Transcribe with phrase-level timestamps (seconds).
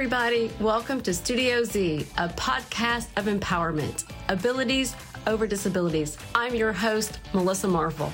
[0.00, 0.50] everybody.
[0.60, 4.96] Welcome to Studio Z, a podcast of empowerment, abilities
[5.26, 6.16] over disabilities.
[6.34, 8.10] I'm your host, Melissa Marvel.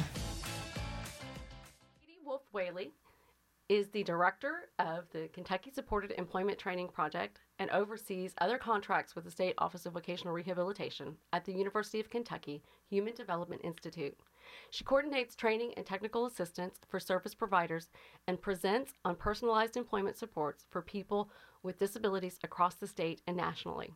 [2.04, 2.90] Katie Wolf Whaley
[3.68, 9.24] is the director of the Kentucky Supported Employment Training Project and oversees other contracts with
[9.24, 14.18] the State Office of Vocational Rehabilitation at the University of Kentucky Human Development Institute.
[14.70, 17.90] She coordinates training and technical assistance for service providers
[18.26, 21.30] and presents on personalized employment supports for people
[21.62, 23.94] with disabilities across the state and nationally.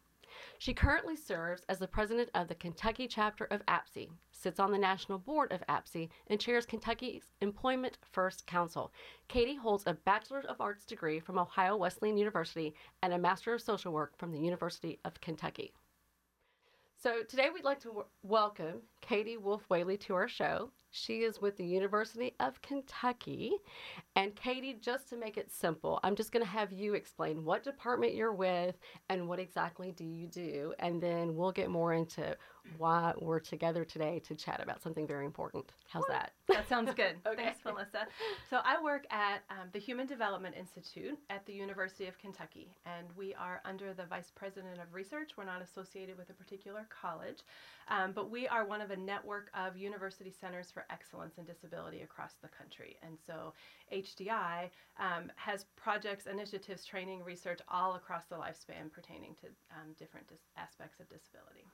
[0.58, 4.78] She currently serves as the president of the Kentucky chapter of APSE, sits on the
[4.78, 8.92] national board of APSE, and chairs Kentucky's Employment First Council.
[9.28, 13.60] Katie holds a Bachelor of Arts degree from Ohio Wesleyan University and a Master of
[13.60, 15.74] Social Work from the University of Kentucky.
[17.02, 20.70] So today we'd like to w- welcome Katie Wolf Whaley to our show.
[20.90, 23.52] She is with the University of Kentucky.
[24.16, 27.62] And Katie, just to make it simple, I'm just going to have you explain what
[27.62, 28.76] department you're with
[29.08, 30.74] and what exactly do you do.
[30.78, 32.36] And then we'll get more into
[32.78, 35.72] why we're together today to chat about something very important.
[35.88, 36.32] How's that?
[36.48, 37.16] That sounds good.
[37.26, 37.44] Okay.
[37.44, 38.06] Thanks, Melissa.
[38.48, 43.06] So I work at um, the Human Development Institute at the University of Kentucky, and
[43.16, 45.32] we are under the Vice President of Research.
[45.36, 47.38] We're not associated with a particular college,
[47.88, 52.02] um, but we are one of a network of university centers for excellence in disability
[52.02, 52.96] across the country.
[53.02, 53.52] And so
[53.92, 60.28] HDI um, has projects, initiatives, training, research all across the lifespan pertaining to um, different
[60.28, 61.66] dis- aspects of disability.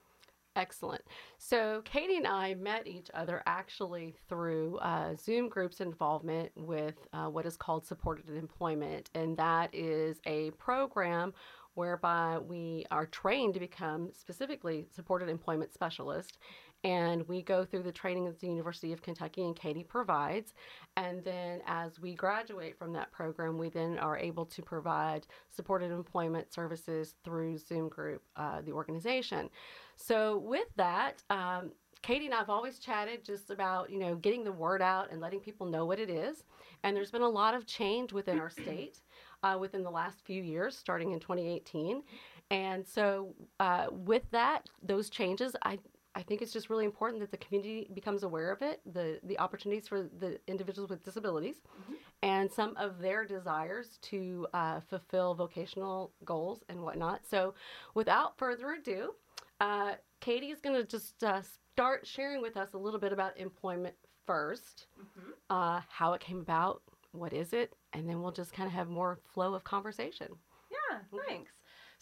[0.55, 1.03] Excellent.
[1.37, 7.27] So, Katie and I met each other actually through uh, Zoom Group's involvement with uh,
[7.27, 9.11] what is called Supported Employment.
[9.13, 11.35] And that is a program
[11.75, 16.39] whereby we are trained to become specifically supported employment specialist
[16.83, 20.53] and we go through the training that the University of Kentucky, and Katie provides.
[20.95, 25.91] And then, as we graduate from that program, we then are able to provide supported
[25.91, 29.49] employment services through Zoom Group, uh, the organization.
[29.95, 31.71] So, with that, um,
[32.03, 35.19] Katie and I have always chatted just about, you know, getting the word out and
[35.19, 36.43] letting people know what it is.
[36.83, 38.99] And there's been a lot of change within our state
[39.43, 42.03] uh, within the last few years, starting in 2018.
[42.49, 45.79] And so, uh, with that, those changes, I
[46.17, 49.37] I think it's just really important that the community becomes aware of it, the the
[49.37, 51.93] opportunities for the individuals with disabilities, mm-hmm.
[52.23, 57.21] and some of their desires to uh, fulfill vocational goals and whatnot.
[57.29, 57.53] So,
[57.93, 59.13] without further ado,
[59.61, 63.37] uh, Katie is going to just uh, start sharing with us a little bit about
[63.37, 63.93] employment
[64.27, 65.29] 1st mm-hmm.
[65.51, 68.89] Uh, how it came about, what is it, and then we'll just kind of have
[68.89, 70.29] more flow of conversation.
[70.71, 71.51] Yeah, thanks.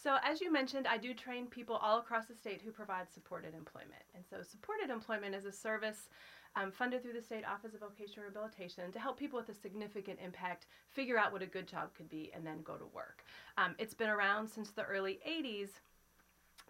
[0.05, 3.55] So, as you mentioned, I do train people all across the state who provide supported
[3.55, 4.03] employment.
[4.13, 6.09] And so, supported employment is a service
[6.55, 10.19] um, funded through the State Office of Vocational Rehabilitation to help people with a significant
[10.23, 13.23] impact figure out what a good job could be and then go to work.
[13.57, 15.69] Um, it's been around since the early 80s.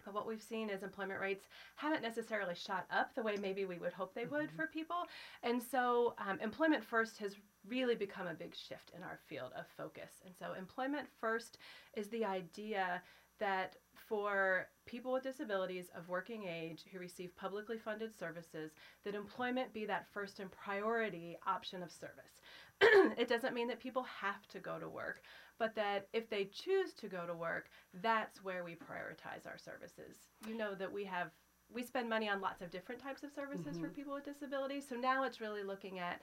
[0.06, 3.76] But what we've seen is employment rates haven't necessarily shot up the way maybe we
[3.76, 4.56] would hope they would mm-hmm.
[4.56, 5.02] for people.
[5.42, 7.34] And so, um, Employment First has
[7.68, 10.22] really become a big shift in our field of focus.
[10.24, 11.58] And so, Employment First
[11.96, 13.02] is the idea
[13.38, 13.76] that
[14.08, 18.72] for people with disabilities of working age who receive publicly funded services,
[19.04, 22.40] that employment be that first and priority option of service.
[23.18, 25.22] it doesn't mean that people have to go to work,
[25.58, 27.68] but that if they choose to go to work,
[28.02, 30.16] that's where we prioritize our services.
[30.46, 31.30] You know that we have
[31.72, 33.82] we spend money on lots of different types of services mm-hmm.
[33.82, 34.84] for people with disabilities.
[34.88, 36.22] So now it's really looking at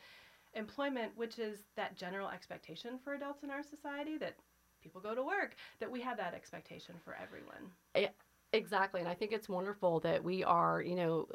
[0.53, 4.35] employment, which is that general expectation for adults in our society that
[4.83, 7.71] people go to work, that we have that expectation for everyone.
[7.95, 8.09] Yeah,
[8.51, 8.99] exactly.
[8.99, 11.27] And I think it's wonderful that we are, you know,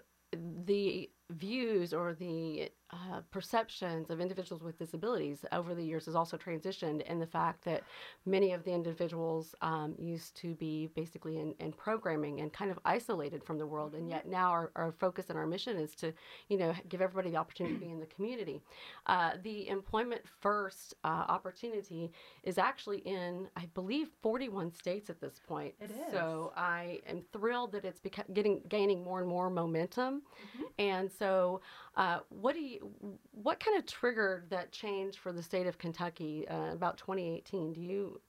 [0.64, 6.38] the views or the uh, perceptions of individuals with disabilities over the years has also
[6.38, 7.82] transitioned in the fact that
[8.24, 12.78] many of the individuals um, used to be basically in, in, programming and kind of
[12.86, 16.14] isolated from the world and yet now our, our, focus and our mission is to
[16.48, 18.62] you know give everybody the opportunity to be in the community.
[19.06, 22.10] Uh, the employment first uh, opportunity
[22.42, 25.74] is actually in i believe 41 states at this point.
[25.78, 26.10] It is.
[26.10, 30.22] So i am thrilled that it's beca- getting gaining more and more momentum.
[30.56, 30.64] Mm-hmm.
[30.78, 31.60] and so,
[31.96, 32.90] uh, what do you,
[33.32, 37.72] what kind of triggered that change for the state of Kentucky uh, about 2018?
[37.72, 38.20] Do you?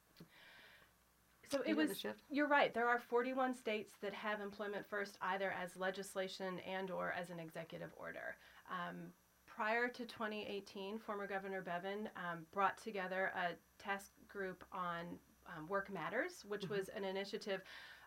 [1.52, 2.04] So it was.
[2.30, 2.74] You're right.
[2.74, 7.40] There are 41 states that have employment first, either as legislation and or as an
[7.40, 8.36] executive order.
[8.70, 8.98] Um,
[9.48, 15.06] prior to 2018, former Governor Bevin um, brought together a task group on
[15.48, 16.76] um, Work Matters, which mm-hmm.
[16.76, 17.62] was an initiative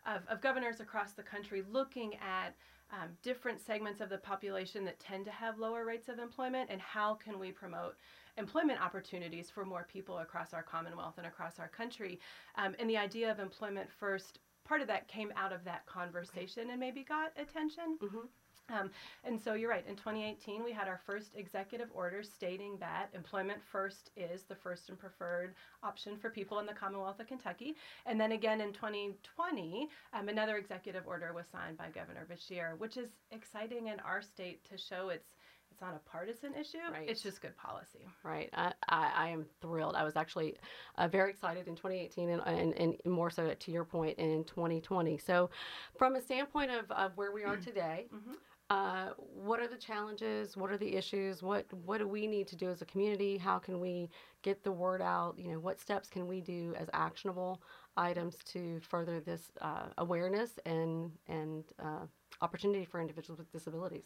[0.06, 2.54] of, of governors across the country looking at
[2.92, 6.80] um, different segments of the population that tend to have lower rates of employment and
[6.80, 7.96] how can we promote
[8.36, 12.20] employment opportunities for more people across our Commonwealth and across our country.
[12.56, 16.70] Um, and the idea of employment first, part of that came out of that conversation
[16.70, 17.98] and maybe got attention.
[17.98, 18.28] Mhm.
[18.68, 18.90] Um,
[19.24, 19.86] and so you're right.
[19.86, 24.88] In 2018, we had our first executive order stating that employment first is the first
[24.88, 27.76] and preferred option for people in the Commonwealth of Kentucky.
[28.06, 32.96] And then again in 2020, um, another executive order was signed by Governor Beshear, which
[32.96, 35.36] is exciting in our state to show it's
[35.82, 36.78] not a partisan issue.
[36.90, 37.08] Right.
[37.08, 38.06] It's just good policy.
[38.22, 38.48] Right.
[38.54, 39.96] I, I, I am thrilled.
[39.96, 40.54] I was actually
[40.96, 42.74] uh, very excited in 2018 and, and,
[43.04, 45.18] and more so to your point in 2020.
[45.18, 45.50] So,
[45.98, 48.36] from a standpoint of, of where we are today, Mhm.
[48.70, 50.56] uh, what are the challenges?
[50.56, 51.42] What are the issues?
[51.42, 53.36] What what do we need to do as a community?
[53.36, 54.08] How can we
[54.42, 55.34] get the word out?
[55.36, 57.60] You know, what steps can we do as actionable
[57.96, 62.06] items to further this uh, awareness and and uh,
[62.40, 64.04] opportunity for individuals with disabilities?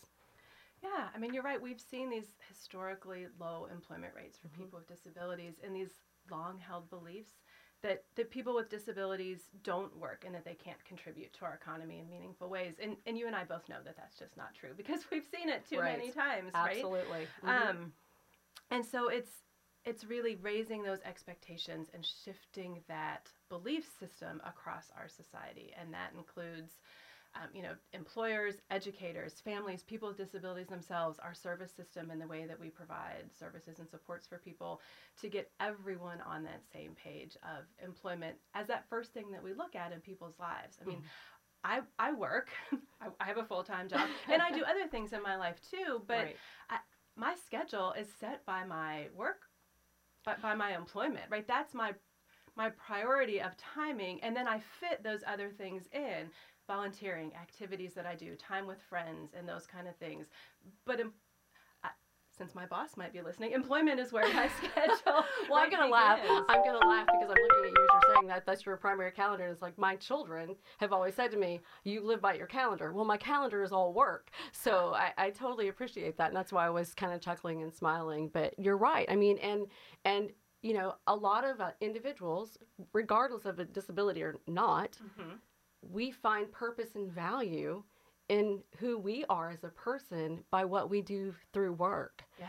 [0.82, 1.60] Yeah, I mean, you're right.
[1.60, 4.58] We've seen these historically low employment rates for Mhm.
[4.58, 6.00] people with disabilities and these
[6.30, 7.32] long held beliefs
[7.82, 11.98] that, that people with disabilities don't work and that they can't contribute to our economy
[12.00, 12.78] in meaningful ways.
[12.78, 15.48] And, and you and I both know that that's just not true because we've seen
[15.48, 15.96] it too Right.
[15.98, 16.82] many times, right?
[16.82, 17.28] Absolutely.
[17.42, 17.78] Mhm.
[17.78, 17.92] Um,
[18.70, 19.42] and so it's
[19.84, 26.12] it's really raising those expectations and shifting that belief system across our society, and that
[26.12, 26.80] includes.
[27.36, 32.26] Um, you know, employers, educators, families, people with disabilities themselves, our service system, and the
[32.26, 34.80] way that we provide services and supports for people
[35.20, 39.52] to get everyone on that same page of employment as that first thing that we
[39.52, 40.78] look at in people's lives.
[40.80, 41.02] I mean,
[41.62, 42.48] I, I work,
[43.02, 45.60] I, I have a full time job, and I do other things in my life
[45.70, 46.36] too, but right.
[47.16, 49.42] my schedule is set by my work
[50.26, 51.92] by, by my employment right that's my
[52.56, 56.28] my priority of timing and then i fit those other things in
[56.66, 60.26] volunteering activities that i do time with friends and those kind of things
[60.84, 61.12] but em-
[61.84, 61.88] I,
[62.36, 66.20] since my boss might be listening employment is where my schedule well, I'm gonna laugh.
[66.20, 66.44] begins.
[66.48, 69.12] I'm gonna laugh because I'm looking at you as you're saying that that's your primary
[69.12, 69.44] calendar.
[69.44, 72.92] And it's like my children have always said to me, "You live by your calendar."
[72.92, 76.66] Well, my calendar is all work, so I, I totally appreciate that, and that's why
[76.66, 78.28] I was kind of chuckling and smiling.
[78.28, 79.06] But you're right.
[79.08, 79.66] I mean, and
[80.04, 80.30] and
[80.62, 82.58] you know, a lot of uh, individuals,
[82.92, 85.38] regardless of a disability or not, Mhm.
[85.90, 87.82] We find purpose and value
[88.28, 92.24] in who we are as a person by what we do through work.
[92.38, 92.46] yeah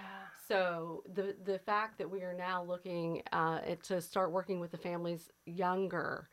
[0.48, 4.72] So the the fact that we are now looking uh, at- to start working with
[4.72, 6.30] the families younger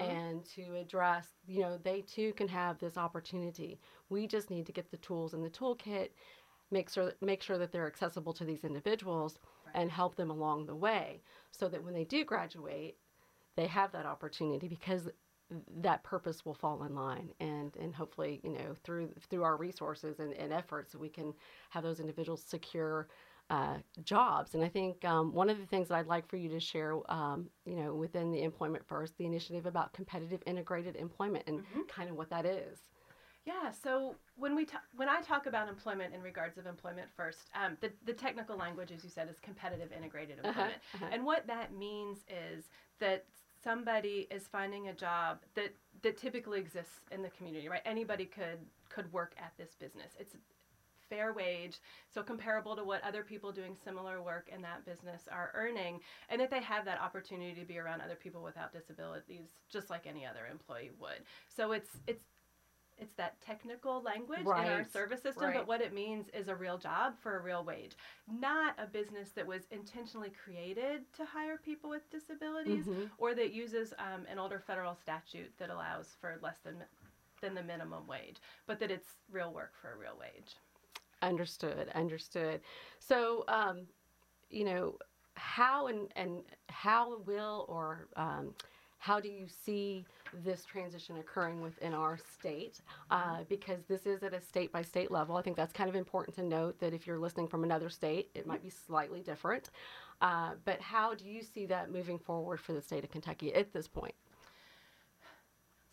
[0.00, 0.04] Mhm.
[0.10, 3.80] and to address, you know, they too can have this opportunity.
[4.08, 6.10] We just need to get the tools in the toolkit,
[6.70, 9.76] make sure make sure that they're accessible to these individuals, Right.
[9.82, 11.22] and help them along the way,
[11.52, 12.98] so that when they do graduate,
[13.54, 15.08] they have that opportunity because
[15.80, 20.18] that purpose will fall in line and and hopefully you know through through our resources
[20.20, 21.32] and, and efforts we can
[21.70, 23.08] have those individuals secure
[23.50, 26.48] uh, jobs and i think um, one of the things that i'd like for you
[26.50, 31.44] to share um, you know within the employment first the initiative about competitive integrated employment
[31.46, 31.88] and Mhm.
[31.88, 32.84] kind of what that is
[33.44, 37.48] Yeah, so when we ta- when I talk about employment in regards of employment first,
[37.54, 40.82] um, the, the technical language, as you said, is competitive integrated Uh-huh, employment.
[40.94, 41.06] uh-huh.
[41.10, 42.68] And what that means is
[43.00, 43.24] that
[43.62, 47.82] somebody is finding a job that, that typically exists in the community, right?
[47.84, 48.58] Anybody could
[48.88, 50.12] could work at this business.
[50.18, 50.34] It's
[51.10, 51.78] fair wage,
[52.12, 56.40] so comparable to what other people doing similar work in that business are earning, and
[56.40, 60.26] that they have that opportunity to be around other people without disabilities, just like any
[60.26, 61.20] other employee would.
[61.48, 62.24] So it's it's
[62.98, 65.54] it's that technical language in our service system, right.
[65.54, 67.96] but what it means is a real job for a real wage,
[68.30, 73.10] not a business that was intentionally created to hire people with disabilities Mhm.
[73.18, 76.84] or that uses um, an older federal statute that allows for less than
[77.40, 80.56] than the minimum wage, but that it's real work for a real wage.
[81.22, 82.60] Understood, understood.
[82.98, 83.86] So, um,
[84.50, 84.98] you know,
[85.34, 88.54] how and, and how will or um,
[88.98, 90.04] how do you see
[90.44, 92.80] this transition occurring within our state?
[93.10, 95.36] Uh, because this is at a state by state level.
[95.36, 98.30] I think that's kind of important to note that if you're listening from another state,
[98.34, 99.70] it might be slightly different.
[100.20, 103.72] Uh, but how do you see that moving forward for the state of Kentucky at
[103.72, 104.14] this point?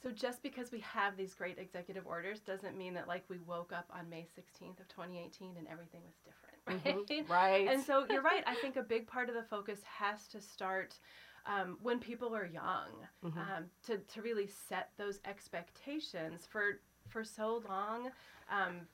[0.01, 3.73] So just because we have these great executive orders doesn't mean that like we woke
[3.73, 7.23] up on May 16th of 2018 and everything was different, right?
[7.23, 7.67] Mhm, Right.
[7.67, 8.43] And so you're right.
[8.45, 10.99] I think a big part of the focus has to start
[11.45, 13.37] um, when people are young Mhm.
[13.37, 18.11] um, to, to really set those expectations for for so long.
[18.49, 18.87] Um,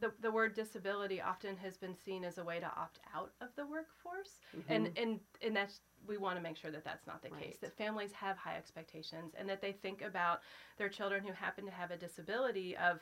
[0.00, 3.48] the, the word disability often has been seen as a way to opt out of
[3.56, 5.02] the workforce and Mhm.
[5.02, 8.10] and and that's we want to make sure that that's not the case that families
[8.12, 10.40] have high expectations and that they think about
[10.78, 13.00] their children who happen to have a disability of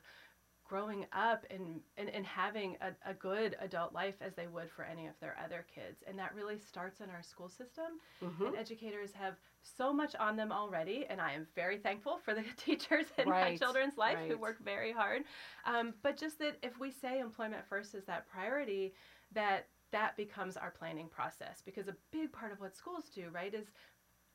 [0.69, 4.85] growing up and, and, and having a, a good adult life as they would for
[4.85, 6.03] any of their other kids.
[6.07, 7.99] And that really starts in our school system.
[8.23, 8.47] Mm-hmm.
[8.47, 11.07] And educators have so much on them already.
[11.09, 14.93] And I am very thankful for the teachers in my children's life who work very
[14.93, 15.23] hard.
[15.65, 18.93] Um, but just that if we say employment first is that priority,
[19.33, 23.55] that that becomes our planning process because a big part of what schools do, right,
[23.55, 23.69] is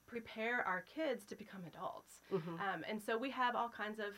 [0.08, 2.22] prepare our kids to become adults.
[2.32, 2.60] Mhm.
[2.60, 4.16] Um, and so we have all kinds of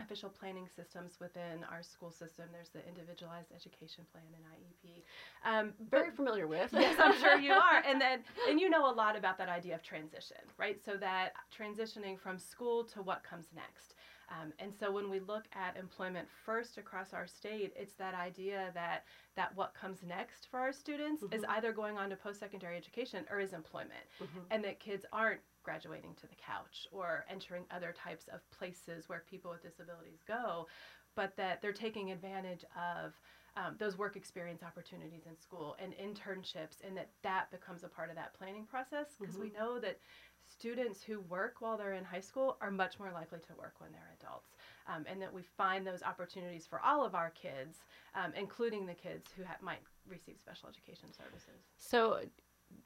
[0.00, 2.46] official planning systems within our school system.
[2.52, 5.02] There's the individualized education plan and IEP.
[5.44, 6.70] Um, Very familiar with.
[6.72, 7.82] yes, I'm sure you are.
[7.86, 10.82] And then, and you know a lot about that idea of transition, right?
[10.84, 13.94] So that transitioning from school to what comes next.
[14.30, 18.70] Um, and so when we look at employment first across our state, it's that idea
[18.74, 19.04] that
[19.34, 21.48] that what comes next for our students is Mhm.
[21.48, 24.44] either going on to post-secondary education or is employment Mhm.
[24.50, 29.24] and that kids aren't graduating to the couch or entering other types of places where
[29.30, 30.66] people with disabilities go,
[31.14, 33.12] but that they're taking advantage of
[33.56, 38.08] um, those work experience opportunities in school and internships, and that that becomes a part
[38.08, 39.98] of that planning process because we know that
[40.48, 43.90] students who work while they're in high school are much more likely to work when
[43.92, 44.50] they're adults,
[44.86, 47.78] um, and that we find those opportunities for all of our kids,
[48.14, 51.60] um, including the kids who ha- might receive special education services.
[51.78, 52.20] So,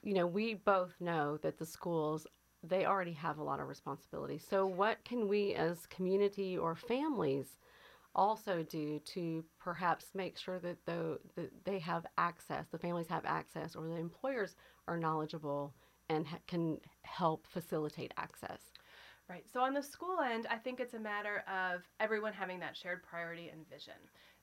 [0.03, 2.27] you know, we both know that the schools
[2.69, 4.39] they already have a lot of responsibility.
[4.39, 7.59] So, what can we as community or families
[8.15, 13.25] also do to perhaps make sure that the, that they have access, the families have
[13.25, 14.55] access, or the employers
[14.87, 15.75] are knowledgeable
[16.09, 18.73] and ha- can help facilitate access?
[19.29, 19.45] Right.
[19.51, 23.03] So on the school end, I think it's a matter of everyone having that shared
[23.03, 23.95] priority and vision.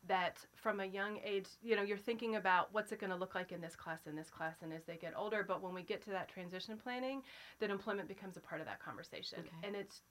[0.08, 3.36] That from a young age, you know, you're thinking about what's it going to look
[3.36, 5.46] like in this class, in this class, and as they get older.
[5.48, 7.22] But when we get to that transition planning,
[7.60, 9.40] then employment becomes a part of that conversation.
[9.40, 9.68] Okay.
[9.68, 10.02] And it's,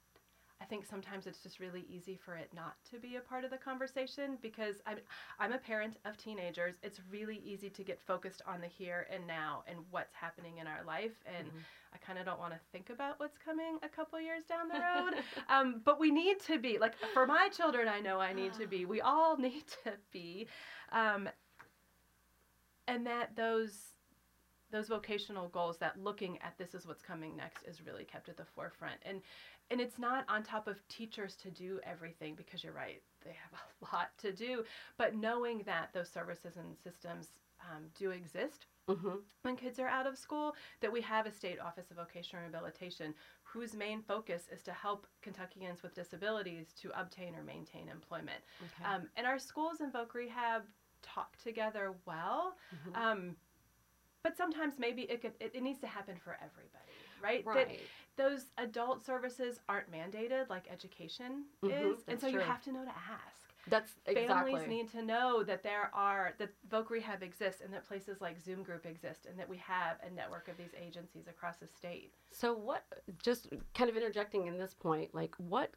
[0.61, 3.49] I think sometimes it's just really easy for it not to be a part of
[3.49, 4.97] the conversation because I'm,
[5.39, 6.75] I'm a parent of teenagers.
[6.83, 10.67] It's really easy to get focused on the here and now and what's happening in
[10.67, 11.13] our life.
[11.25, 11.61] And Mhm.
[11.93, 14.79] I kind of don't want to think about what's coming a couple years down the
[14.95, 15.15] road.
[15.49, 17.87] um, but we need to be like for my children.
[17.87, 18.85] I know I need to be.
[18.85, 20.47] We all need to be,
[20.91, 21.27] um,
[22.87, 23.93] and that those
[24.71, 28.37] those vocational goals that looking at this is what's coming next is really kept at
[28.37, 29.21] the forefront and
[29.71, 33.59] and it's not on top of teachers to do everything because you're right they have
[33.59, 34.63] a lot to do
[34.97, 37.29] but knowing that those services and systems
[37.61, 41.59] um, do exist hmm when kids are out of school that we have a state
[41.59, 43.13] office of vocational rehabilitation
[43.43, 48.85] whose main focus is to help kentuckians with disabilities to obtain or maintain employment Okay.
[48.85, 50.63] um, and our schools and voc rehab
[51.01, 52.95] talk together well Mhm.
[52.95, 53.35] um,
[54.23, 57.89] but sometimes maybe it, could, it, it needs to happen for everybody right That right.
[58.17, 62.83] Those adult services aren't mandated like education Mhm, is and so you have to know
[62.83, 64.53] to ask That's exactly.
[64.53, 68.39] Families need to know that there are that Voc Rehab exists and that places like
[68.39, 72.11] Zoom Group exist and that we have a network of these agencies across the state.
[72.31, 72.83] So what
[73.21, 75.71] just kind of interjecting in this point, like what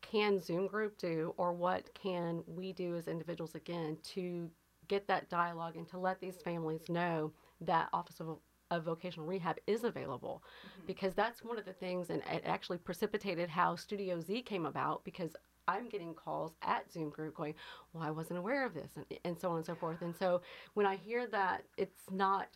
[0.00, 4.50] can Zoom group do or what can we do as individuals again to
[4.88, 8.38] get that dialogue and to let these families know that Office of,
[8.70, 10.86] of Vocational Rehab is available mm-hmm.
[10.86, 15.04] because that's one of the things and it actually precipitated how Studio Z came about
[15.04, 15.34] because
[15.66, 17.54] I'm getting calls at Zoom group going,
[17.92, 20.00] well, I wasn't aware of this and, and so on and so forth.
[20.00, 20.40] And so
[20.74, 22.48] when I hear that it's not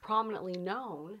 [0.00, 1.18] prominently known,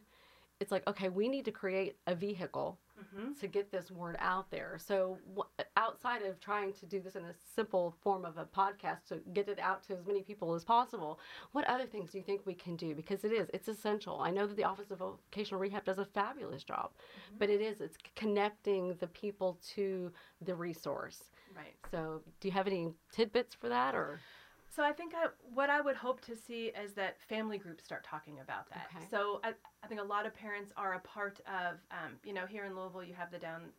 [0.58, 3.34] it's like, okay, we need to create a vehicle Mm-hmm.
[3.40, 4.78] to get this word out there.
[4.78, 9.04] So, wh- outside of trying to do this in a simple form of a podcast
[9.08, 11.20] to get it out to as many people as possible,
[11.52, 12.94] what other things do you think we can do?
[12.94, 14.20] Because it is, it's essential.
[14.20, 16.90] I know that the Office of Vocational Rehab does a fabulous job,
[17.38, 20.10] but it is, it's connecting the people to
[20.40, 21.24] the resource.
[21.54, 21.74] Right.
[21.90, 24.20] So, do you have any tidbits for that or?
[24.68, 28.04] So I think I, what I would hope to see is that family groups start
[28.04, 28.90] talking about that.
[28.94, 29.06] Okay.
[29.10, 32.46] So I, I think a lot of parents are a part of, um, you know,
[32.46, 33.72] here in Louisville you have the Down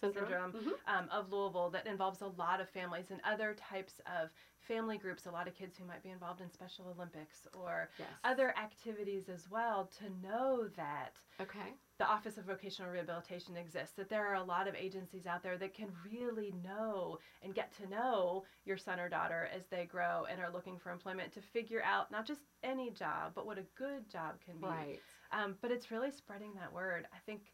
[0.00, 0.72] syndrome, Mhm.
[0.86, 5.26] um, of Louisville that involves a lot of families and other types of family groups,
[5.26, 8.08] a lot of kids who might be involved in Special Olympics or Yes.
[8.22, 11.74] other activities as well to know that Okay.
[11.98, 15.56] The Office of Vocational Rehabilitation exists, that there are a lot of agencies out there
[15.58, 20.24] that can really know and get to know your son or daughter as they grow
[20.30, 23.66] and are looking for employment to figure out not just any job, but what a
[23.76, 24.66] good job can be.
[24.66, 25.00] Right.
[25.32, 27.06] Um, but it's really spreading that word.
[27.12, 27.52] I think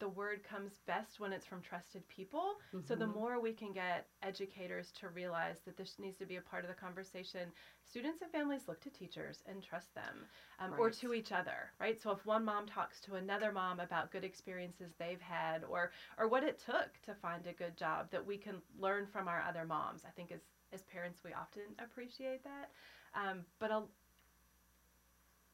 [0.00, 2.54] the word comes best when it's from trusted people.
[2.74, 2.86] Mm-hmm.
[2.88, 3.18] So the mm-hmm.
[3.18, 6.68] more we can get educators to realize that this needs to be a part of
[6.68, 7.50] the conversation,
[7.88, 10.24] students and families look to teachers and trust them
[10.58, 10.80] um, right.
[10.80, 12.00] or to each other, right?
[12.00, 16.26] So if one mom talks to another mom about good experiences they've had or or
[16.26, 19.64] what it took to find a good job that we can learn from our other
[19.64, 20.40] moms, I think as
[20.72, 22.70] as parents we often appreciate that.
[23.14, 23.82] Um, but a,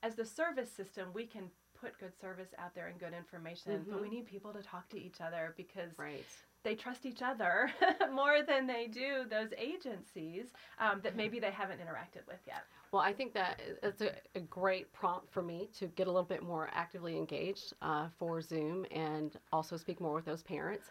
[0.03, 1.51] as the service system, we can
[1.81, 3.91] put good service out there and good information, mm-hmm.
[3.91, 4.17] but we mm-hmm.
[4.17, 6.25] need people to talk to each other because right.
[6.65, 7.71] they trust each other
[8.13, 10.47] more than they do those agencies
[10.79, 12.65] um, that maybe they haven't interacted with yet.
[12.93, 16.25] Well, I think that it's a, a, great prompt for me to get a little
[16.25, 20.87] bit more actively engaged uh, for Zoom and also speak more with those parents.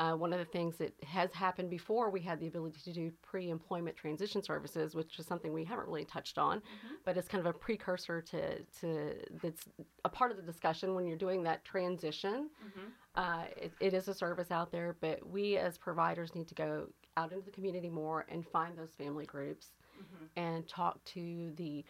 [0.00, 3.12] Uh, one of the things that has happened before, we had the ability to do
[3.20, 6.94] pre employment transition services, which is something we haven't really touched on, mm-hmm.
[7.04, 9.68] but it's kind of a precursor to, to that's
[10.06, 12.48] a part of the discussion when you're doing that transition.
[12.66, 12.86] Mm-hmm.
[13.14, 16.86] Uh, it, it is a service out there, but we as providers need to go
[17.18, 19.66] out into the community more and find those family groups
[20.00, 20.24] mm-hmm.
[20.40, 21.84] and talk to the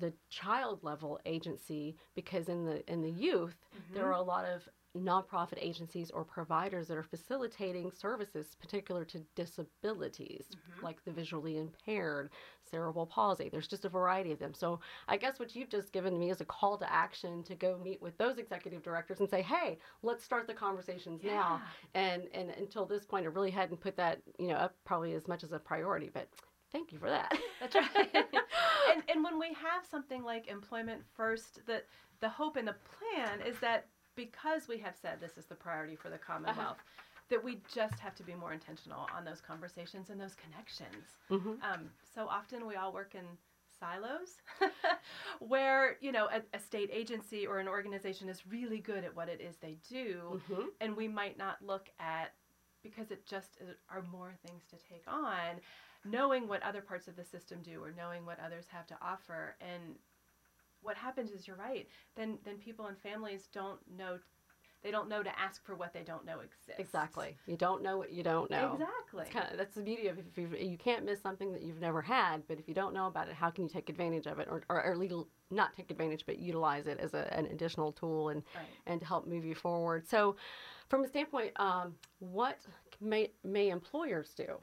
[0.00, 3.94] the child level agency because in the in the youth mm-hmm.
[3.94, 9.18] there are a lot of nonprofit agencies or providers that are facilitating services particular to
[9.34, 10.84] disabilities mm-hmm.
[10.84, 12.30] like the visually impaired
[12.70, 13.48] cerebral palsy.
[13.48, 14.54] There's just a variety of them.
[14.54, 17.78] So i guess what you've just given me is a call to action to go
[17.82, 21.32] meet with those executive directors and say hey let's start the conversations yeah.
[21.32, 21.62] now.
[21.94, 25.26] And and until this point i really hadn't put that you know up probably as
[25.26, 26.28] much as a priority but
[26.72, 27.32] thank you for that.
[27.60, 28.26] That's right.
[28.92, 31.82] And, and when we have something like employment first the
[32.20, 35.96] the hope and the plan is that because we have said this is the priority
[35.96, 36.74] for the Commonwealth, uh-huh.
[37.30, 41.04] that we just have to be more intentional on those conversations and those connections.
[41.30, 41.62] Mm-hmm.
[41.62, 43.24] Um, so often we all work in
[43.80, 44.36] silos
[45.40, 49.28] where you know a, a, state agency or an organization is really good at what
[49.28, 50.62] it is they do mm-hmm.
[50.80, 52.34] and we might not look at
[52.84, 55.60] because it just is, are more things to take on
[56.04, 59.56] knowing what other parts of the system do or knowing what others have to offer
[59.60, 59.96] and
[60.84, 61.88] what happens is you're right.
[62.14, 64.18] Then then people and families don't know
[64.84, 66.78] they don't know to ask for what they don't know exists.
[66.78, 67.38] Exactly.
[67.46, 68.74] You don't know what you don't know.
[68.74, 69.24] Exactly.
[69.32, 70.18] Kind of, that's the beauty of.
[70.18, 73.06] If you, you can't miss something that you've never had, but if you don't know
[73.06, 75.90] about it, how can you take advantage of it, or or, or legal, not take
[75.90, 78.66] advantage, but utilize it as a, an additional tool and right.
[78.86, 80.06] and to help move you forward.
[80.06, 80.36] So,
[80.90, 82.58] from a standpoint, um, what
[83.00, 84.58] may may employers do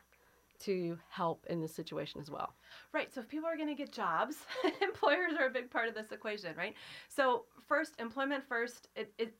[0.64, 2.54] to help in this situation as well.
[2.94, 3.14] Right.
[3.14, 4.36] So if people are going to get jobs,
[4.82, 6.76] employers are a big part of this equation, right?
[7.10, 9.36] So first, employment first, it, it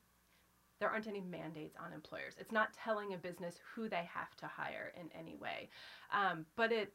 [0.80, 2.34] there aren't any mandates on employers.
[2.38, 5.68] It's not telling a business who they have to hire in any way,
[6.12, 6.92] um, but it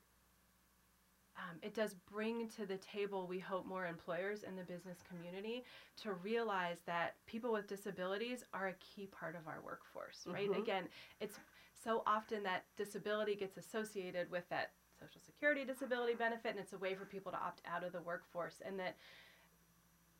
[1.37, 5.63] um, it does bring to the table, we hope, more employers in the business community
[6.01, 10.49] to realize that people with disabilities are a key part of our workforce, right?
[10.49, 10.61] Mm-hmm.
[10.61, 10.83] Again,
[11.21, 11.39] it's
[11.87, 16.77] so often that disability gets associated with that social security disability benefit and it's a
[16.77, 18.97] way for people to opt out of the workforce and that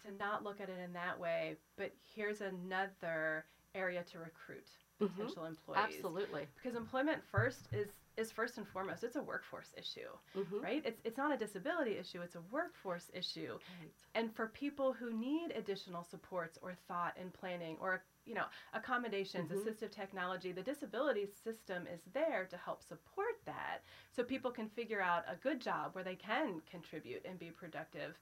[0.06, 3.43] to not look at it in that way but here's another
[3.75, 4.69] area to recruit
[5.01, 5.08] mm-hmm.
[5.08, 5.51] potential mm-hmm.
[5.51, 10.63] employees absolutely because employment first is is first and foremost it's a workforce issue mm-hmm.
[10.63, 13.91] right it's it's not a disability issue it's a workforce issue right.
[14.15, 19.49] and for people who need additional supports or thought and planning or you know, accommodations,
[19.49, 19.67] mm-hmm.
[19.67, 25.01] assistive technology, the disability system is there to help support that so people can figure
[25.01, 28.19] out a good job where they can contribute and be productive.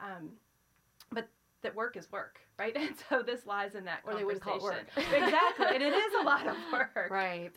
[0.00, 0.30] Um,
[1.10, 1.28] but
[1.62, 2.76] that work is work, right?
[2.76, 4.86] And so this lies in that or they would call it work.
[4.96, 5.66] exactly.
[5.74, 6.90] and it is a lot of work.
[7.10, 7.52] Right.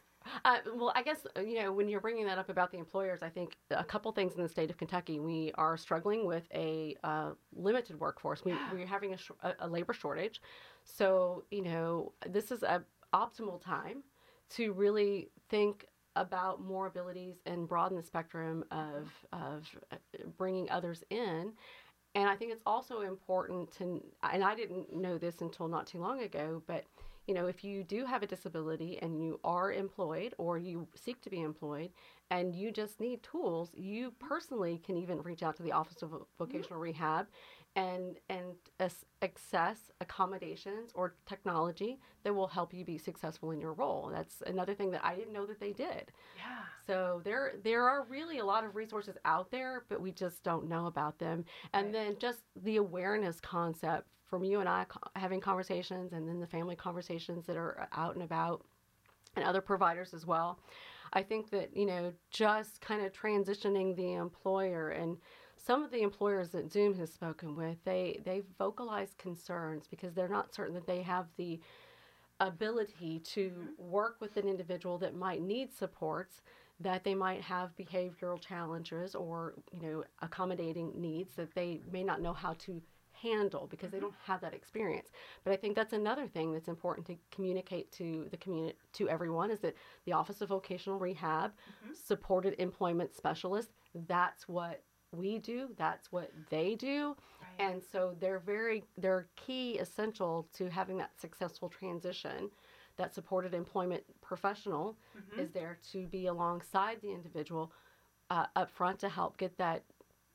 [0.46, 3.30] Uh, well, I guess, you know, when you're bringing that up about the employers, I
[3.30, 5.20] think a couple things in the state of Kentucky.
[5.20, 8.44] We are struggling with a uh, limited workforce.
[8.44, 10.42] We, we're having a, sh- a, labor shortage.
[10.84, 14.04] So, you know, this is a optimal time
[14.52, 19.96] to really think about more abilities and broaden the spectrum of, of uh,
[20.38, 21.54] bringing others in.
[22.16, 26.00] And I think it's also important to, and I didn't know this until not too
[26.00, 26.84] long ago, but
[27.28, 31.22] you know, if you do have a disability and you are employed or you seek
[31.22, 31.92] to be employed
[32.30, 36.12] and you just need tools, you personally can even reach out to the Office of
[36.38, 36.82] Vocational mm-hmm.
[36.82, 37.28] Rehab
[37.76, 38.56] and and
[39.22, 44.12] access accommodations or technology that will help you be successful in your role.
[44.14, 46.12] That's another thing that I didn't know that they did.
[46.36, 46.64] Yeah.
[46.86, 50.68] So there there are really a lot of resources out there, but we just don't
[50.68, 51.46] know about them.
[51.74, 51.94] And right.
[51.94, 56.76] then just the awareness concept from you and I having conversations and then the family
[56.76, 58.66] conversations that are uh, out and about
[59.36, 60.60] and other providers as well.
[61.14, 65.18] I think that, you know, just kind of transitioning the employer and
[65.64, 70.28] some of the employers that Zoom has spoken with, they they vocalize concerns because they're
[70.28, 71.60] not certain that they have the
[72.40, 76.42] ability to work with an individual that might need supports
[76.80, 82.22] that they might have behavioral challenges or you know accommodating needs that they may not
[82.22, 84.08] know how to handle because they mm-hmm.
[84.08, 85.10] don't have that experience.
[85.44, 89.52] But i think that's another thing that's important to communicate to the community to everyone
[89.52, 91.94] is that the office of vocational rehab mm-hmm.
[91.94, 93.70] supported employment specialist
[94.08, 97.70] that's what we do that's what they do Right.
[97.72, 102.50] and so they're very they're key essential to having that successful transition
[102.98, 105.40] that supported employment professional Mhm.
[105.40, 107.72] is there to be alongside the individual
[108.30, 109.84] uh, up front to help get that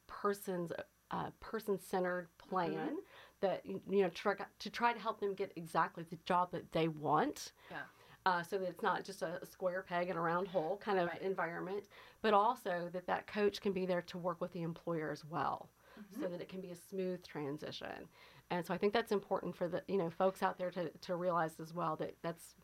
[0.06, 0.72] person's
[1.10, 2.96] uh, person-centered plan
[3.40, 6.88] that you know try, to try to help them get exactly the job that they
[6.88, 7.82] want Yeah.
[8.26, 11.08] Uh, so that it's not just a square peg in a round hole kind of
[11.08, 11.22] Right.
[11.22, 11.84] environment
[12.22, 15.70] but also that that coach can be there to work with the employer as well
[15.98, 16.22] Mm-hmm.
[16.22, 18.08] so that it can be a smooth transition
[18.50, 21.16] and so i think that's important for the you know folks out there to, to
[21.16, 22.54] realize as well that that's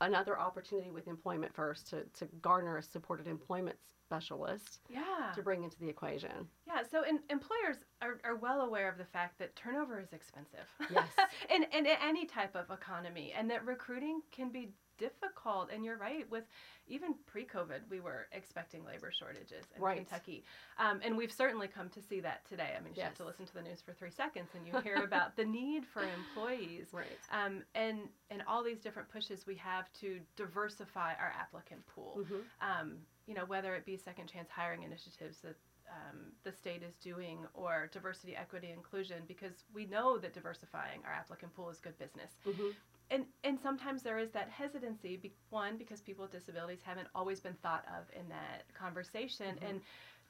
[0.00, 5.30] another opportunity with employment first to, to garner a supported employment specialist Yeah.
[5.34, 9.04] to bring into the equation Yeah, so in, employers are, are well aware of the
[9.04, 10.66] fact that turnover is expensive.
[10.92, 11.06] Yes.
[11.54, 15.70] in, in any type of economy, and that recruiting can be difficult.
[15.72, 16.44] And you're right, with
[16.86, 19.96] even pre COVID, we were expecting labor shortages in Right.
[19.96, 20.44] Kentucky.
[20.78, 22.74] Um, and we've certainly come to see that today.
[22.78, 25.02] I mean, you have to listen to the news for three seconds and you hear
[25.02, 26.88] about the need for employees.
[26.92, 27.98] right Um, and,
[28.30, 32.42] and all these different pushes we have to diversify our applicant pool Mhm.
[32.60, 35.56] um, you know, whether it be second chance hiring initiatives that
[35.90, 41.12] um, the state is doing or diversity, equity, inclusion, because we know that diversifying our
[41.12, 42.32] applicant pool is good business.
[42.46, 42.74] Mhm.
[43.10, 47.40] And, and sometimes there is that hesitancy, be, one, because people with disabilities haven't always
[47.40, 49.68] been thought of in that conversation, Mhm.
[49.68, 49.80] and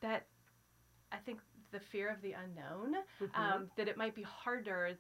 [0.01, 0.27] that
[1.13, 1.41] I think
[1.73, 3.35] the fear of the unknown, Mhm.
[3.35, 4.99] um, that it might be harder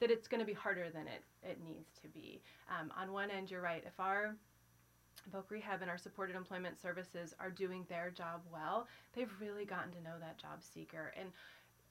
[0.00, 2.42] that it's going to be harder than it, it needs to be.
[2.68, 3.84] Um, on one end, you're right.
[3.86, 4.36] If our
[5.30, 9.92] Voc Rehab and our supported employment services are doing their job well, they've really gotten
[9.92, 11.32] to know that job seeker and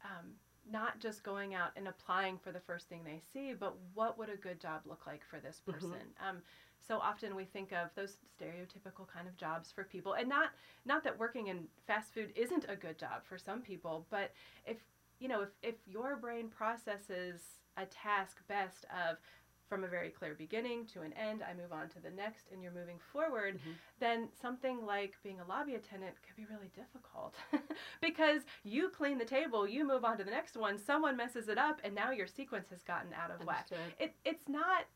[0.03, 0.35] um,
[0.71, 4.29] not just going out and applying for the first thing they see, but what would
[4.29, 5.71] a good job look like for this Mhm.
[5.71, 6.13] person?
[6.19, 6.43] Um,
[6.79, 10.53] so often we think of those stereotypical kind of jobs for people, and not
[10.85, 14.31] not that working in fast food isn't a good job for some people, but
[14.65, 14.77] if
[15.19, 19.17] you know if if your brain processes a task best of
[19.71, 22.61] from a very clear beginning to an end, I move on to the next, and
[22.61, 23.75] you're moving forward, Mhm.
[23.99, 27.35] then something like being a lobby attendant could be really difficult
[28.01, 31.57] because you clean the table, you move on to the next one, someone messes it
[31.57, 33.69] up, and now your sequence has gotten out of whack.
[33.97, 34.87] It, it's not,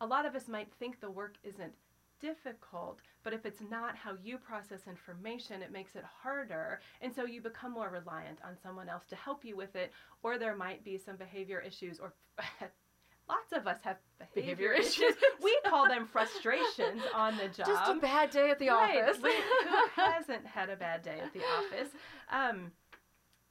[0.00, 1.74] a lot of us might think the work isn't
[2.20, 6.80] difficult, but if it's not how you process information, it makes it harder.
[7.02, 10.38] And so you become more reliant on someone else to help you with it, or
[10.38, 12.14] there might be some behavior issues, or
[13.30, 13.96] lots of us have
[14.34, 15.14] behavior, issues.
[15.42, 17.66] we call them frustrations on the job.
[17.66, 19.02] just a bad day at the Right.
[19.04, 21.88] office who hasn't had a bad day at the office?
[22.30, 22.72] Um,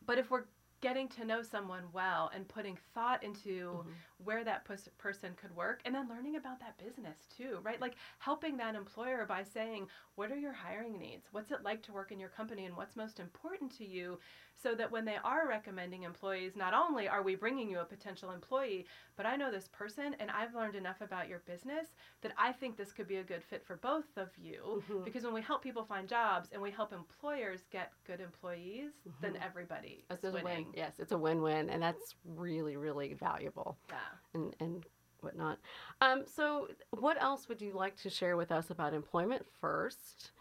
[0.05, 0.45] but if we're
[0.81, 3.93] getting to know someone well and putting thought into Mhm.
[4.23, 7.79] Where that pers- person could work and then learning about that business too, right?
[7.79, 11.27] Like helping that employer by saying, what are your hiring needs?
[11.31, 14.19] What's it like to work in your company and what's most important to you?
[14.57, 18.31] So that when they are recommending employees, not only are we bringing you a potential
[18.31, 21.87] employee, but I know this person and I've learned enough about your business
[22.21, 24.83] that I think this could be a good fit for both of you.
[24.89, 25.05] Mhm.
[25.05, 29.35] Because when we help people find jobs and we help employers get good employees, then
[29.35, 29.41] Mhm.
[29.45, 30.73] everybody It's is a win.
[30.73, 34.08] Yes, it's a win-win, and that's really, really valuable Yeah.
[34.33, 34.85] And and
[35.21, 35.59] whatnot.
[36.01, 40.31] Um, so, what else would you like to share with us about employment first,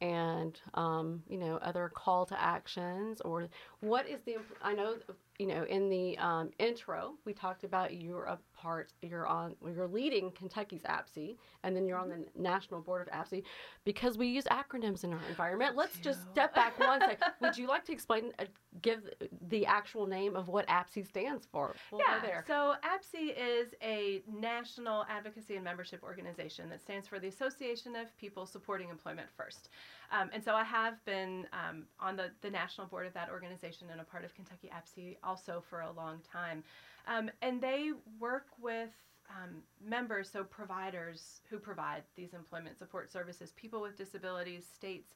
[0.00, 3.48] and um, you know other call to actions, or
[3.80, 4.36] what is the?
[4.62, 4.96] I know
[5.40, 9.88] you know in the um, intro we talked about you're a part, you're on, you're
[9.88, 13.42] leading Kentucky's APSE, and then you're on the national board of APSE
[13.84, 15.76] because we use acronyms in our environment.
[15.76, 17.18] Let's just step back one second.
[17.40, 18.44] Would you like to explain, uh,
[18.82, 19.08] give
[19.48, 21.74] the actual name of what APSE stands for?
[21.90, 22.20] We'll yeah.
[22.22, 22.44] there.
[22.46, 28.16] So APSE is a national advocacy and membership organization that stands for the Association of
[28.18, 29.70] People Supporting Employment First.
[30.10, 33.88] Um, and so I have been um, on the, the national board of that organization
[33.90, 36.64] and a part of Kentucky APSE also for a long time.
[37.06, 38.90] Um, and they work with
[39.30, 45.14] um, members, so providers who provide these employment support services, people with disabilities, states,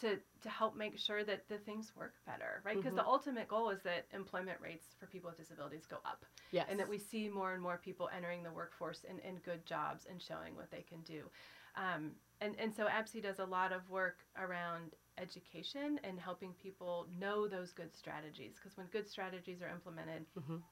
[0.00, 2.76] to, to help make sure that the things work better, right?
[2.76, 2.96] Because Mhm.
[2.96, 6.66] the ultimate goal is that employment rates for people with disabilities go up Yes.
[6.68, 10.04] and that we see more and more people entering the workforce in, in good jobs
[10.06, 11.30] and showing what they can do.
[11.76, 17.06] Um, and, and so APSE does a lot of work around education and helping people
[17.18, 20.62] know those good strategies because when good strategies are implemented, Mhm.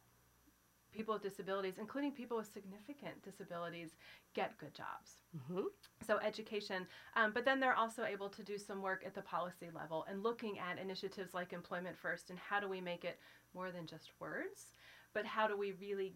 [0.93, 3.97] people with disabilities, including people with significant disabilities,
[4.35, 5.23] get good jobs.
[5.35, 5.63] Mm-hmm.
[6.07, 6.87] So, education.
[7.17, 10.23] Um, but then they're also able to do some work at the policy level and
[10.23, 13.19] looking at initiatives like Employment First and how do we make it
[13.55, 14.75] more than just words,
[15.15, 16.15] but how do we really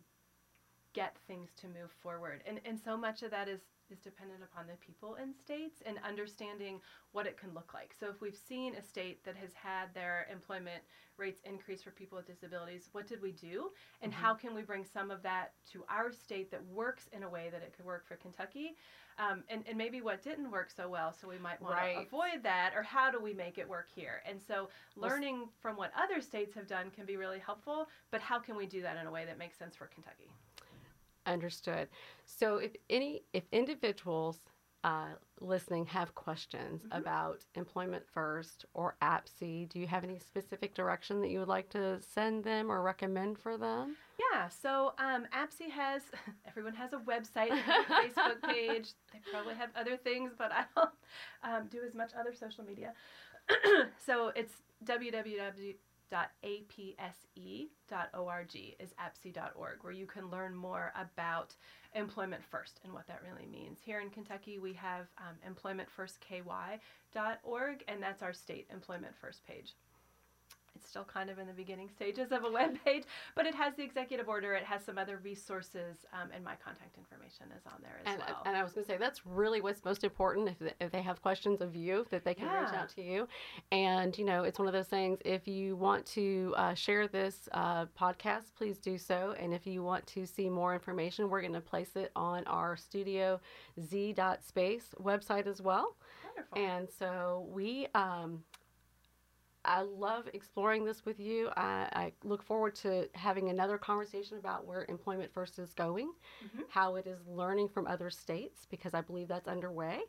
[0.92, 2.42] get things to move forward?
[2.46, 5.98] And, and so much of that is is dependent upon the people in states and
[6.06, 6.80] understanding
[7.12, 7.94] what it can look like.
[7.98, 10.82] So, if we've seen a state that has had their employment
[11.16, 13.70] rates increase for people with disabilities, what did we do?
[14.02, 14.22] And mm-hmm.
[14.22, 17.48] how can we bring some of that to our state that works in a way
[17.50, 18.76] that it could work for Kentucky?
[19.18, 21.94] Um, and, and maybe what didn't work so well, so we might want right.
[21.94, 24.22] to avoid that, or how do we make it work here?
[24.28, 28.38] And so, learning from what other states have done can be really helpful, but how
[28.38, 30.30] can we do that in a way that makes sense for Kentucky?
[31.26, 31.88] Understood.
[32.24, 34.38] So if any if individuals
[34.84, 35.06] uh,
[35.40, 36.98] listening have questions mm-hmm.
[36.98, 41.68] about Employment First or APSE, do you have any specific direction that you would like
[41.70, 43.96] to send them or recommend for them?
[44.32, 46.02] Yeah, so um, APSE has,
[46.46, 48.90] everyone has a website, a Facebook page.
[49.12, 50.90] They probably have other things, but I don't
[51.42, 52.92] um, do as much other social media.
[54.06, 54.52] so it's
[54.84, 55.74] www
[56.12, 56.96] www.apse.org
[58.78, 61.54] is apse.org, where you can learn more about
[61.94, 63.78] employment first and what that really means.
[63.80, 69.74] Here in Kentucky, we have um, employmentfirstky.org, and that's our state employment first page.
[70.76, 73.74] It's still kind of in the beginning stages of a web page, but it has
[73.74, 74.54] the executive order.
[74.54, 78.22] It has some other resources, um, and my contact information is on there as and,
[78.26, 78.42] well.
[78.44, 80.48] And I was going to say that's really what's most important.
[80.48, 82.60] If, if they have questions of you, that they can yeah.
[82.60, 83.28] reach out to you.
[83.72, 85.18] And you know, it's one of those things.
[85.24, 89.34] If you want to uh, share this uh, podcast, please do so.
[89.40, 92.76] And if you want to see more information, we're going to place it on our
[92.76, 93.40] Studio
[93.80, 95.96] Z space website as well.
[96.24, 96.58] Wonderful.
[96.58, 98.42] And so we um,
[99.66, 101.50] I love exploring this with you.
[101.56, 106.12] I, I, look forward to having another conversation about where Employment First is going,
[106.44, 106.62] mm-hmm.
[106.68, 110.00] how it is learning from other states, because I believe that's underway.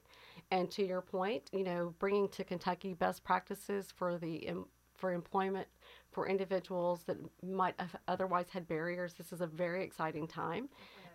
[0.51, 4.49] And to your point, you know, bringing to Kentucky best practices for the
[4.95, 5.67] for employment
[6.11, 9.13] for individuals that might have otherwise had barriers.
[9.13, 10.69] This is a very exciting time.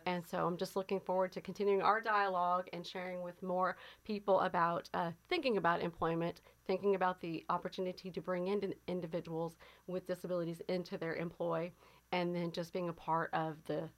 [0.07, 4.41] And so I'm just looking forward to continuing our dialogue and sharing with more people
[4.41, 10.63] about uh, thinking about employment, thinking about the opportunity to bring in individuals with disabilities
[10.69, 11.73] into their employ,
[12.13, 13.89] and then just being a part of the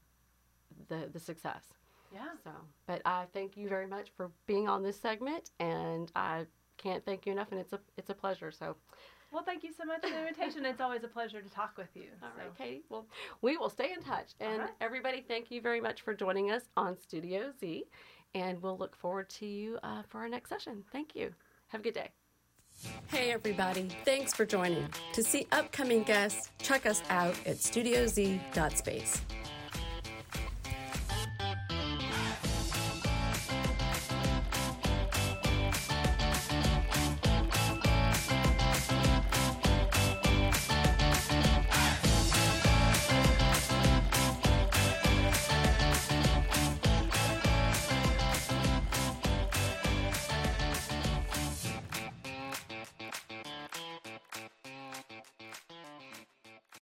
[0.89, 1.75] the, the success.
[2.13, 2.29] Yeah.
[2.43, 2.51] So,
[2.87, 7.27] but I thank you very much for being on this segment, and I can't thank
[7.27, 7.51] you enough.
[7.51, 8.51] And it's a it's a pleasure.
[8.51, 8.77] So,
[9.35, 10.65] well, thank you so much for the invitation.
[10.65, 12.05] it's always a pleasure to talk with you.
[12.23, 12.43] All so.
[12.43, 12.85] right, Katie.
[12.89, 13.07] Well,
[13.43, 14.29] we will stay in touch.
[14.41, 14.71] And right.
[14.81, 17.85] everybody, thank you very much for joining us on Studio Z.
[18.35, 20.85] And we'll look forward to you uh, for our next session.
[20.93, 21.35] Thank you.
[21.69, 22.11] Have a good day.
[23.09, 23.89] Hey, everybody.
[24.05, 24.89] Thanks for joining.
[25.13, 29.21] To see upcoming guests, check us out at studioz.space.